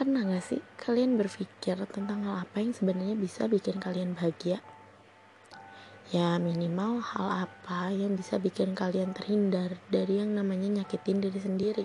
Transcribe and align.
Pernah 0.00 0.24
gak 0.24 0.40
sih 0.40 0.64
kalian 0.80 1.20
berpikir 1.20 1.76
tentang 1.92 2.24
hal 2.24 2.48
apa 2.48 2.64
yang 2.64 2.72
sebenarnya 2.72 3.20
bisa 3.20 3.44
bikin 3.44 3.76
kalian 3.76 4.16
bahagia? 4.16 4.64
Ya 6.08 6.40
minimal 6.40 7.04
hal 7.04 7.44
apa 7.44 7.92
yang 7.92 8.16
bisa 8.16 8.40
bikin 8.40 8.72
kalian 8.72 9.12
terhindar 9.12 9.76
dari 9.92 10.24
yang 10.24 10.32
namanya 10.32 10.80
nyakitin 10.80 11.20
diri 11.20 11.36
sendiri. 11.36 11.84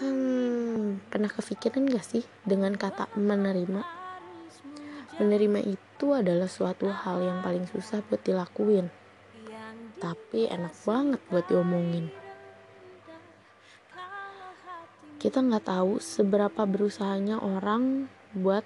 Hmm, 0.00 1.04
pernah 1.12 1.28
kepikiran 1.28 1.92
gak 1.92 2.08
sih 2.08 2.24
dengan 2.48 2.72
kata 2.72 3.12
menerima? 3.12 3.84
Menerima 5.20 5.60
itu 5.60 6.06
adalah 6.16 6.48
suatu 6.48 6.88
hal 6.88 7.20
yang 7.20 7.44
paling 7.44 7.68
susah 7.68 8.00
buat 8.08 8.24
dilakuin. 8.24 8.88
Tapi 10.00 10.48
enak 10.48 10.72
banget 10.88 11.20
buat 11.28 11.44
diomongin. 11.52 12.23
Kita 15.24 15.40
nggak 15.40 15.72
tahu 15.72 16.04
seberapa 16.04 16.68
berusahanya 16.68 17.40
orang 17.40 18.12
buat 18.36 18.60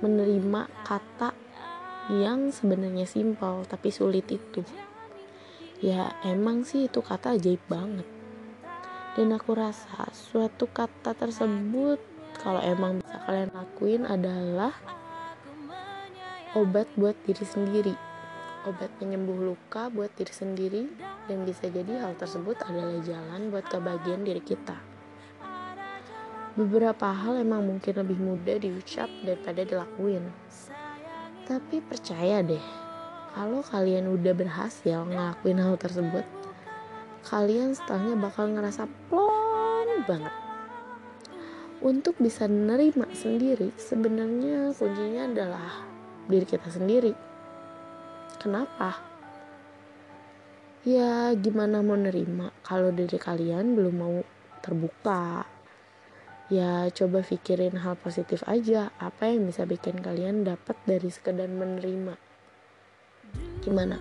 menerima 0.00 0.64
kata 0.80 1.36
yang 2.08 2.48
sebenarnya 2.48 3.04
simpel 3.04 3.68
tapi 3.68 3.92
sulit 3.92 4.24
itu. 4.32 4.64
Ya 5.84 6.16
emang 6.24 6.64
sih 6.64 6.88
itu 6.88 7.04
kata 7.04 7.36
ajaib 7.36 7.60
banget. 7.68 8.08
Dan 9.12 9.36
aku 9.36 9.52
rasa 9.52 10.08
suatu 10.16 10.72
kata 10.72 11.12
tersebut 11.12 12.00
kalau 12.40 12.64
emang 12.64 13.04
bisa 13.04 13.20
kalian 13.28 13.52
lakuin 13.52 14.02
adalah 14.08 14.72
obat 16.56 16.88
buat 16.96 17.14
diri 17.28 17.44
sendiri 17.44 17.94
obat 18.64 18.88
penyembuh 18.96 19.52
luka 19.52 19.92
buat 19.92 20.08
diri 20.16 20.32
sendiri 20.32 20.82
dan 21.28 21.44
bisa 21.44 21.68
jadi 21.68 22.00
hal 22.00 22.16
tersebut 22.16 22.56
adalah 22.64 22.96
jalan 23.04 23.52
buat 23.52 23.68
kebahagiaan 23.68 24.24
diri 24.24 24.40
kita 24.40 24.93
beberapa 26.54 27.10
hal 27.10 27.42
emang 27.42 27.66
mungkin 27.66 27.94
lebih 27.98 28.18
mudah 28.18 28.56
diucap 28.58 29.10
daripada 29.26 29.66
dilakuin 29.66 30.26
tapi 31.44 31.82
percaya 31.84 32.40
deh 32.40 32.62
kalau 33.34 33.60
kalian 33.66 34.08
udah 34.10 34.32
berhasil 34.32 35.04
ngelakuin 35.04 35.58
hal 35.60 35.74
tersebut 35.76 36.24
kalian 37.26 37.74
setelahnya 37.74 38.16
bakal 38.16 38.46
ngerasa 38.48 38.86
plong 39.10 40.06
banget 40.06 40.34
untuk 41.84 42.16
bisa 42.16 42.48
nerima 42.48 43.04
sendiri 43.12 43.68
sebenarnya 43.76 44.72
kuncinya 44.72 45.28
adalah 45.28 45.94
diri 46.24 46.46
kita 46.48 46.72
sendiri. 46.72 47.12
Kenapa? 48.40 48.96
Ya 50.84 51.32
gimana 51.36 51.80
mau 51.80 51.96
nerima 51.96 52.52
kalau 52.64 52.92
diri 52.92 53.16
kalian 53.16 53.76
belum 53.76 53.94
mau 53.96 54.16
terbuka. 54.60 55.44
Ya 56.52 56.84
coba 56.92 57.24
pikirin 57.24 57.80
hal 57.80 57.96
positif 57.96 58.44
aja 58.44 58.92
apa 59.00 59.32
yang 59.32 59.48
bisa 59.48 59.64
bikin 59.64 60.04
kalian 60.04 60.44
dapat 60.44 60.76
dari 60.84 61.08
sekedar 61.08 61.48
menerima. 61.48 62.20
Gimana? 63.64 63.96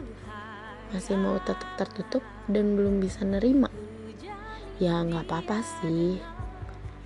Masih 0.92 1.16
mau 1.16 1.40
tetap 1.40 1.80
tertutup 1.80 2.24
dan 2.52 2.76
belum 2.76 3.00
bisa 3.00 3.24
nerima? 3.24 3.72
Ya 4.76 5.00
nggak 5.00 5.24
apa-apa 5.24 5.64
sih. 5.64 6.20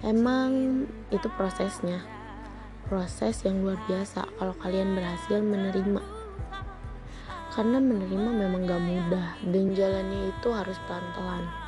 Emang 0.01 0.85
itu 1.13 1.29
prosesnya 1.37 2.01
proses 2.87 3.43
yang 3.43 3.61
luar 3.61 3.77
biasa 3.85 4.25
kalau 4.39 4.55
kalian 4.63 4.95
berhasil 4.95 5.43
menerima 5.43 6.01
karena 7.51 7.81
menerima 7.81 8.29
memang 8.31 8.69
gak 8.69 8.83
mudah 8.85 9.29
dan 9.49 9.65
jalannya 9.75 10.29
itu 10.29 10.47
harus 10.53 10.77
pelan-pelan 10.85 11.66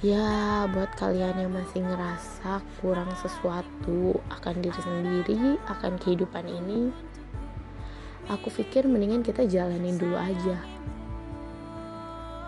ya 0.00 0.64
buat 0.72 0.96
kalian 0.96 1.44
yang 1.44 1.52
masih 1.52 1.84
ngerasa 1.84 2.64
kurang 2.80 3.12
sesuatu 3.20 4.16
akan 4.32 4.54
diri 4.64 4.80
sendiri 4.80 5.60
akan 5.68 6.00
kehidupan 6.00 6.48
ini 6.48 6.88
aku 8.32 8.48
pikir 8.48 8.88
mendingan 8.88 9.20
kita 9.20 9.44
jalanin 9.44 10.00
dulu 10.00 10.14
aja. 10.14 10.56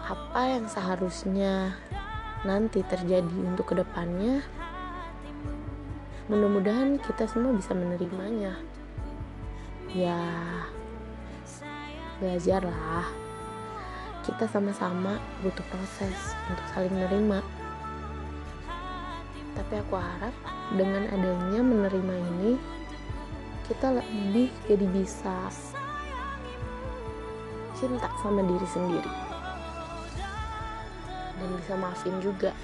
Apa 0.06 0.56
yang 0.56 0.64
seharusnya 0.70 1.76
nanti 2.46 2.80
terjadi 2.86 3.36
untuk 3.42 3.74
ke 3.74 3.84
depannya 3.84 4.40
mudah-mudahan 6.30 6.96
kita 7.02 7.26
semua 7.26 7.52
bisa 7.52 7.74
menerimanya. 7.76 8.56
Ya 9.92 10.16
belajarlah 12.16 13.10
kita 14.32 14.48
sama-sama 14.48 15.20
butuh 15.44 15.60
proses 15.68 16.32
untuk 16.48 16.64
saling 16.72 16.88
menerima. 16.88 17.44
Tapi 19.52 19.74
aku 19.76 20.00
harap 20.00 20.32
dengan 20.72 21.04
adanya 21.12 21.60
menerima 21.60 22.14
ini 22.32 22.56
kita 23.68 23.92
lebih 23.92 24.48
jadi 24.64 24.88
bisa 24.88 25.52
cinta 27.76 28.08
sama 28.24 28.40
diri 28.48 28.68
sendiri. 28.72 29.12
Dan 31.36 31.48
bisa 31.60 31.76
maafin 31.76 32.16
juga 32.24 32.56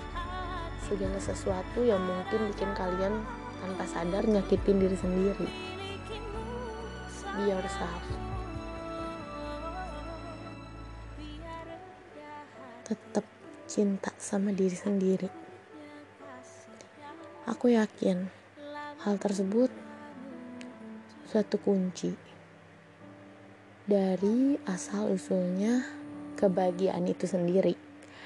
segala 0.88 1.20
sesuatu 1.20 1.84
yang 1.84 2.00
mungkin 2.00 2.48
bikin 2.48 2.72
kalian 2.72 3.20
tanpa 3.60 3.84
sadar 3.84 4.24
nyakitin 4.24 4.80
diri 4.80 4.96
sendiri. 4.96 5.48
Be 7.36 7.52
yourself 7.52 8.37
tetap 12.88 13.28
cinta 13.68 14.08
sama 14.16 14.48
diri 14.48 14.72
sendiri. 14.72 15.28
Aku 17.44 17.68
yakin 17.68 18.24
hal 19.04 19.20
tersebut 19.20 19.68
suatu 21.28 21.60
kunci 21.60 22.16
dari 23.84 24.56
asal 24.64 25.12
usulnya 25.12 25.84
kebahagiaan 26.36 27.04
itu 27.08 27.28
sendiri 27.28 27.87